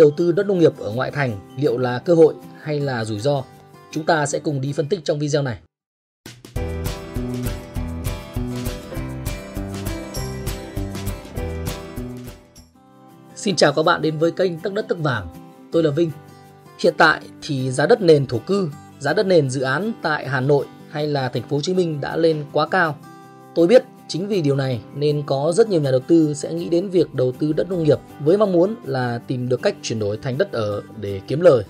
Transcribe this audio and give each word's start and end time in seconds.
Đầu 0.00 0.10
tư 0.10 0.32
đất 0.32 0.46
nông 0.46 0.58
nghiệp 0.58 0.78
ở 0.78 0.92
ngoại 0.92 1.10
thành 1.10 1.38
liệu 1.56 1.78
là 1.78 1.98
cơ 1.98 2.14
hội 2.14 2.34
hay 2.62 2.80
là 2.80 3.04
rủi 3.04 3.20
ro? 3.20 3.42
Chúng 3.90 4.04
ta 4.04 4.26
sẽ 4.26 4.38
cùng 4.38 4.60
đi 4.60 4.72
phân 4.72 4.86
tích 4.86 5.00
trong 5.04 5.18
video 5.18 5.42
này. 5.42 5.58
Xin 13.34 13.56
chào 13.56 13.72
các 13.72 13.82
bạn 13.82 14.02
đến 14.02 14.18
với 14.18 14.30
kênh 14.30 14.60
Tắc 14.60 14.72
đất 14.72 14.88
Tắc 14.88 14.98
vàng. 14.98 15.28
Tôi 15.72 15.82
là 15.82 15.90
Vinh. 15.90 16.10
Hiện 16.78 16.94
tại 16.96 17.20
thì 17.42 17.70
giá 17.70 17.86
đất 17.86 18.00
nền 18.00 18.26
thổ 18.26 18.38
cư, 18.38 18.70
giá 18.98 19.12
đất 19.12 19.26
nền 19.26 19.50
dự 19.50 19.60
án 19.60 19.92
tại 20.02 20.28
Hà 20.28 20.40
Nội 20.40 20.66
hay 20.90 21.06
là 21.06 21.28
thành 21.28 21.42
phố 21.42 21.56
Hồ 21.56 21.62
Chí 21.62 21.74
Minh 21.74 22.00
đã 22.00 22.16
lên 22.16 22.44
quá 22.52 22.68
cao. 22.68 22.96
Tôi 23.54 23.66
biết 23.66 23.84
chính 24.10 24.28
vì 24.28 24.42
điều 24.42 24.56
này 24.56 24.80
nên 24.94 25.22
có 25.26 25.52
rất 25.54 25.68
nhiều 25.68 25.80
nhà 25.80 25.90
đầu 25.90 26.00
tư 26.00 26.34
sẽ 26.34 26.52
nghĩ 26.52 26.68
đến 26.68 26.88
việc 26.88 27.14
đầu 27.14 27.32
tư 27.32 27.52
đất 27.52 27.70
nông 27.70 27.82
nghiệp 27.82 27.98
với 28.24 28.38
mong 28.38 28.52
muốn 28.52 28.74
là 28.84 29.20
tìm 29.26 29.48
được 29.48 29.62
cách 29.62 29.74
chuyển 29.82 29.98
đổi 29.98 30.16
thành 30.16 30.38
đất 30.38 30.52
ở 30.52 30.82
để 31.00 31.20
kiếm 31.26 31.40
lời. 31.40 31.64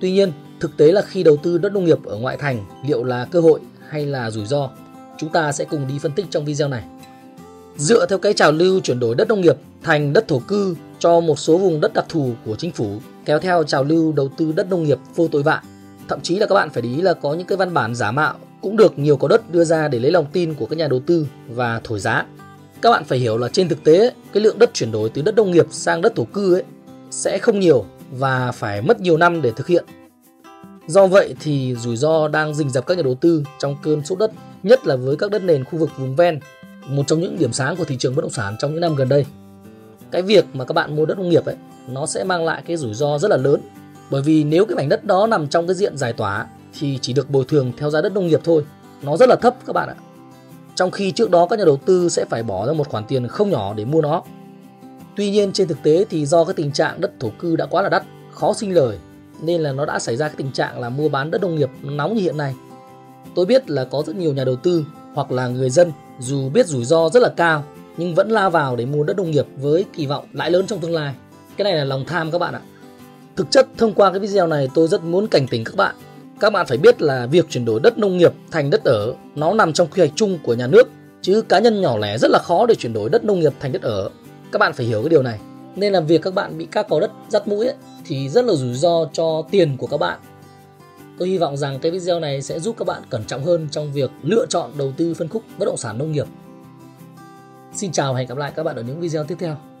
Tuy 0.00 0.12
nhiên, 0.12 0.32
thực 0.60 0.76
tế 0.76 0.92
là 0.92 1.02
khi 1.02 1.22
đầu 1.22 1.36
tư 1.36 1.58
đất 1.58 1.72
nông 1.72 1.84
nghiệp 1.84 2.04
ở 2.04 2.16
ngoại 2.16 2.36
thành 2.36 2.64
liệu 2.86 3.04
là 3.04 3.24
cơ 3.24 3.40
hội 3.40 3.60
hay 3.88 4.06
là 4.06 4.30
rủi 4.30 4.46
ro? 4.46 4.70
Chúng 5.18 5.32
ta 5.32 5.52
sẽ 5.52 5.64
cùng 5.64 5.86
đi 5.88 5.98
phân 5.98 6.12
tích 6.12 6.26
trong 6.30 6.44
video 6.44 6.68
này. 6.68 6.84
Dựa 7.76 8.06
theo 8.06 8.18
cái 8.18 8.32
trào 8.32 8.52
lưu 8.52 8.80
chuyển 8.80 9.00
đổi 9.00 9.14
đất 9.14 9.28
nông 9.28 9.40
nghiệp 9.40 9.56
thành 9.82 10.12
đất 10.12 10.28
thổ 10.28 10.38
cư 10.38 10.76
cho 10.98 11.20
một 11.20 11.38
số 11.38 11.58
vùng 11.58 11.80
đất 11.80 11.94
đặc 11.94 12.04
thù 12.08 12.32
của 12.44 12.56
chính 12.56 12.72
phủ 12.72 12.98
kéo 13.24 13.38
theo 13.38 13.64
trào 13.64 13.84
lưu 13.84 14.12
đầu 14.12 14.28
tư 14.36 14.52
đất 14.52 14.70
nông 14.70 14.84
nghiệp 14.84 14.98
vô 15.14 15.28
tội 15.28 15.42
vạ. 15.42 15.62
Thậm 16.08 16.20
chí 16.20 16.38
là 16.38 16.46
các 16.46 16.54
bạn 16.54 16.70
phải 16.70 16.82
để 16.82 16.88
ý 16.88 17.02
là 17.02 17.14
có 17.14 17.34
những 17.34 17.46
cái 17.46 17.56
văn 17.56 17.74
bản 17.74 17.94
giả 17.94 18.10
mạo 18.10 18.34
cũng 18.66 18.76
được 18.76 18.98
nhiều 18.98 19.16
có 19.16 19.28
đất 19.28 19.50
đưa 19.50 19.64
ra 19.64 19.88
để 19.88 19.98
lấy 19.98 20.10
lòng 20.10 20.26
tin 20.32 20.54
của 20.54 20.66
các 20.66 20.76
nhà 20.76 20.88
đầu 20.88 21.00
tư 21.06 21.26
và 21.48 21.80
thổi 21.84 22.00
giá. 22.00 22.26
Các 22.82 22.90
bạn 22.90 23.04
phải 23.04 23.18
hiểu 23.18 23.38
là 23.38 23.48
trên 23.48 23.68
thực 23.68 23.84
tế 23.84 24.12
cái 24.32 24.42
lượng 24.42 24.58
đất 24.58 24.70
chuyển 24.74 24.92
đổi 24.92 25.08
từ 25.08 25.22
đất 25.22 25.34
nông 25.34 25.50
nghiệp 25.50 25.66
sang 25.70 26.00
đất 26.00 26.12
thổ 26.16 26.24
cư 26.24 26.54
ấy 26.54 26.62
sẽ 27.10 27.38
không 27.38 27.60
nhiều 27.60 27.84
và 28.10 28.52
phải 28.52 28.82
mất 28.82 29.00
nhiều 29.00 29.16
năm 29.16 29.42
để 29.42 29.52
thực 29.56 29.66
hiện. 29.66 29.84
Do 30.86 31.06
vậy 31.06 31.34
thì 31.40 31.74
rủi 31.74 31.96
ro 31.96 32.28
đang 32.28 32.54
rình 32.54 32.70
rập 32.70 32.86
các 32.86 32.96
nhà 32.96 33.02
đầu 33.02 33.14
tư 33.14 33.42
trong 33.58 33.76
cơn 33.82 34.04
sốt 34.04 34.18
đất, 34.18 34.30
nhất 34.62 34.86
là 34.86 34.96
với 34.96 35.16
các 35.16 35.30
đất 35.30 35.42
nền 35.42 35.64
khu 35.64 35.78
vực 35.78 35.90
vùng 35.98 36.16
ven, 36.16 36.40
một 36.88 37.02
trong 37.06 37.20
những 37.20 37.38
điểm 37.38 37.52
sáng 37.52 37.76
của 37.76 37.84
thị 37.84 37.96
trường 37.98 38.14
bất 38.14 38.22
động 38.22 38.32
sản 38.32 38.56
trong 38.58 38.72
những 38.72 38.80
năm 38.80 38.94
gần 38.94 39.08
đây. 39.08 39.24
Cái 40.10 40.22
việc 40.22 40.44
mà 40.52 40.64
các 40.64 40.72
bạn 40.72 40.96
mua 40.96 41.06
đất 41.06 41.18
nông 41.18 41.28
nghiệp 41.28 41.44
ấy, 41.44 41.56
nó 41.88 42.06
sẽ 42.06 42.24
mang 42.24 42.44
lại 42.44 42.62
cái 42.66 42.76
rủi 42.76 42.94
ro 42.94 43.18
rất 43.18 43.30
là 43.30 43.36
lớn. 43.36 43.60
Bởi 44.10 44.22
vì 44.22 44.44
nếu 44.44 44.64
cái 44.66 44.76
mảnh 44.76 44.88
đất 44.88 45.04
đó 45.04 45.26
nằm 45.26 45.48
trong 45.48 45.66
cái 45.66 45.74
diện 45.74 45.96
giải 45.96 46.12
tỏa 46.12 46.46
thì 46.78 46.98
chỉ 47.02 47.12
được 47.12 47.30
bồi 47.30 47.44
thường 47.44 47.72
theo 47.76 47.90
giá 47.90 48.00
đất 48.00 48.12
nông 48.12 48.26
nghiệp 48.26 48.40
thôi. 48.44 48.64
Nó 49.02 49.16
rất 49.16 49.28
là 49.28 49.36
thấp 49.36 49.56
các 49.66 49.72
bạn 49.72 49.88
ạ. 49.88 49.94
Trong 50.74 50.90
khi 50.90 51.12
trước 51.12 51.30
đó 51.30 51.46
các 51.46 51.58
nhà 51.58 51.64
đầu 51.64 51.76
tư 51.76 52.08
sẽ 52.08 52.24
phải 52.24 52.42
bỏ 52.42 52.66
ra 52.66 52.72
một 52.72 52.88
khoản 52.88 53.04
tiền 53.04 53.28
không 53.28 53.50
nhỏ 53.50 53.74
để 53.74 53.84
mua 53.84 54.02
nó. 54.02 54.22
Tuy 55.16 55.30
nhiên 55.30 55.52
trên 55.52 55.68
thực 55.68 55.82
tế 55.82 56.04
thì 56.10 56.26
do 56.26 56.44
cái 56.44 56.54
tình 56.54 56.72
trạng 56.72 57.00
đất 57.00 57.10
thổ 57.20 57.30
cư 57.38 57.56
đã 57.56 57.66
quá 57.66 57.82
là 57.82 57.88
đắt, 57.88 58.02
khó 58.32 58.52
sinh 58.52 58.74
lời 58.74 58.98
nên 59.40 59.60
là 59.60 59.72
nó 59.72 59.86
đã 59.86 59.98
xảy 59.98 60.16
ra 60.16 60.28
cái 60.28 60.36
tình 60.36 60.52
trạng 60.52 60.80
là 60.80 60.88
mua 60.88 61.08
bán 61.08 61.30
đất 61.30 61.40
nông 61.40 61.54
nghiệp 61.54 61.70
nóng 61.82 62.14
như 62.14 62.22
hiện 62.22 62.36
nay. 62.36 62.54
Tôi 63.34 63.46
biết 63.46 63.70
là 63.70 63.84
có 63.84 64.02
rất 64.06 64.16
nhiều 64.16 64.34
nhà 64.34 64.44
đầu 64.44 64.56
tư 64.56 64.84
hoặc 65.14 65.32
là 65.32 65.48
người 65.48 65.70
dân 65.70 65.92
dù 66.18 66.48
biết 66.48 66.66
rủi 66.66 66.84
ro 66.84 67.08
rất 67.08 67.22
là 67.22 67.28
cao 67.36 67.64
nhưng 67.96 68.14
vẫn 68.14 68.30
la 68.30 68.48
vào 68.48 68.76
để 68.76 68.86
mua 68.86 69.04
đất 69.04 69.16
nông 69.16 69.30
nghiệp 69.30 69.46
với 69.56 69.84
kỳ 69.92 70.06
vọng 70.06 70.24
lãi 70.32 70.50
lớn 70.50 70.66
trong 70.66 70.78
tương 70.78 70.94
lai. 70.94 71.14
Cái 71.56 71.64
này 71.64 71.74
là 71.74 71.84
lòng 71.84 72.04
tham 72.06 72.30
các 72.30 72.38
bạn 72.38 72.54
ạ. 72.54 72.60
Thực 73.36 73.50
chất 73.50 73.68
thông 73.78 73.94
qua 73.94 74.10
cái 74.10 74.20
video 74.20 74.46
này 74.46 74.68
tôi 74.74 74.88
rất 74.88 75.04
muốn 75.04 75.26
cảnh 75.26 75.46
tỉnh 75.48 75.64
các 75.64 75.76
bạn 75.76 75.94
các 76.40 76.52
bạn 76.52 76.66
phải 76.66 76.78
biết 76.78 77.02
là 77.02 77.26
việc 77.26 77.48
chuyển 77.48 77.64
đổi 77.64 77.80
đất 77.80 77.98
nông 77.98 78.16
nghiệp 78.16 78.32
thành 78.50 78.70
đất 78.70 78.84
ở 78.84 79.14
nó 79.34 79.54
nằm 79.54 79.72
trong 79.72 79.88
quy 79.88 80.00
hoạch 80.00 80.12
chung 80.14 80.38
của 80.42 80.54
nhà 80.54 80.66
nước 80.66 80.88
chứ 81.22 81.42
cá 81.48 81.58
nhân 81.58 81.80
nhỏ 81.80 81.98
lẻ 81.98 82.18
rất 82.18 82.30
là 82.30 82.38
khó 82.38 82.66
để 82.66 82.74
chuyển 82.74 82.92
đổi 82.92 83.10
đất 83.10 83.24
nông 83.24 83.40
nghiệp 83.40 83.52
thành 83.60 83.72
đất 83.72 83.82
ở. 83.82 84.10
Các 84.52 84.58
bạn 84.58 84.72
phải 84.72 84.86
hiểu 84.86 85.02
cái 85.02 85.08
điều 85.08 85.22
này. 85.22 85.38
Nên 85.76 85.92
là 85.92 86.00
việc 86.00 86.22
các 86.22 86.34
bạn 86.34 86.58
bị 86.58 86.66
các 86.70 86.86
có 86.88 87.00
đất 87.00 87.10
dắt 87.28 87.48
mũi 87.48 87.66
ấy, 87.66 87.76
thì 88.04 88.28
rất 88.28 88.44
là 88.44 88.54
rủi 88.54 88.74
ro 88.74 89.08
cho 89.12 89.42
tiền 89.50 89.76
của 89.76 89.86
các 89.86 89.96
bạn. 89.96 90.18
Tôi 91.18 91.28
hy 91.28 91.38
vọng 91.38 91.56
rằng 91.56 91.78
cái 91.78 91.92
video 91.92 92.20
này 92.20 92.42
sẽ 92.42 92.60
giúp 92.60 92.76
các 92.78 92.84
bạn 92.86 93.02
cẩn 93.10 93.24
trọng 93.24 93.44
hơn 93.44 93.68
trong 93.70 93.92
việc 93.92 94.10
lựa 94.22 94.46
chọn 94.46 94.70
đầu 94.78 94.92
tư 94.96 95.14
phân 95.14 95.28
khúc 95.28 95.42
bất 95.58 95.64
động 95.64 95.76
sản 95.76 95.98
nông 95.98 96.12
nghiệp. 96.12 96.26
Xin 97.74 97.92
chào 97.92 98.12
và 98.12 98.18
hẹn 98.18 98.28
gặp 98.28 98.38
lại 98.38 98.52
các 98.56 98.62
bạn 98.62 98.76
ở 98.76 98.82
những 98.82 99.00
video 99.00 99.24
tiếp 99.24 99.36
theo. 99.38 99.75